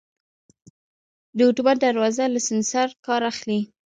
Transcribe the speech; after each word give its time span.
دا 1.37 1.43
اتومات 1.49 1.77
دروازه 1.87 2.23
له 2.33 2.39
سنسر 2.49 2.89
کار 3.05 3.21
اخلي. 3.31 3.59